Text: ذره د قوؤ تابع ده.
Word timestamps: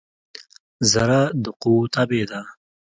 ذره 0.91 1.19
د 1.43 1.45
قوؤ 1.61 1.81
تابع 1.93 2.23
ده. 2.29 2.41